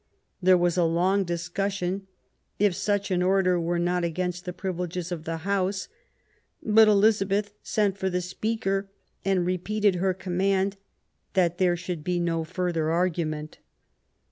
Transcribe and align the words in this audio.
There 0.41 0.57
was 0.57 0.77
a 0.79 0.83
long 0.83 1.25
discussion 1.25 2.07
if 2.57 2.73
such 2.75 3.11
an 3.11 3.21
order 3.21 3.59
were 3.59 3.77
not 3.77 4.03
against 4.03 4.45
the 4.45 4.51
privileges 4.51 5.11
of 5.11 5.25
the 5.25 5.37
House, 5.45 5.89
but 6.63 6.87
Elizabeth 6.87 7.53
sent 7.61 7.99
for 7.99 8.09
the 8.09 8.19
Speaker 8.21 8.89
and 9.23 9.45
repeated 9.45 9.97
her 9.97 10.15
command 10.15 10.77
that 11.35 11.59
there 11.59 11.77
should 11.77 12.03
be 12.03 12.19
no 12.19 12.43
further 12.43 12.89
argument 12.89 13.59